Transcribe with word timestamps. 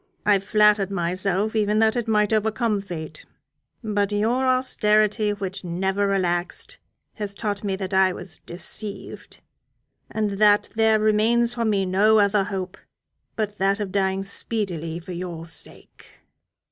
I 0.25 0.39
flattered 0.39 0.89
myself 0.89 1.55
even 1.55 1.77
that 1.77 1.95
it 1.95 2.07
might 2.07 2.33
overcome 2.33 2.81
fate; 2.81 3.23
but 3.83 4.11
your 4.11 4.47
austerity, 4.47 5.31
which 5.31 5.63
never 5.63 6.07
relaxed, 6.07 6.79
has 7.17 7.35
taught 7.35 7.63
me 7.63 7.75
that 7.75 7.93
I 7.93 8.11
was 8.11 8.39
deceived, 8.39 9.41
and 10.09 10.31
that 10.39 10.69
there 10.73 10.99
remains 10.99 11.53
for 11.53 11.65
me 11.65 11.85
no 11.85 12.17
other 12.17 12.45
hope 12.45 12.77
but 13.35 13.59
that 13.59 13.79
of 13.79 13.91
dying 13.91 14.23
speedily 14.23 14.97
for 14.99 15.11
your 15.11 15.45
sake." 15.45 16.09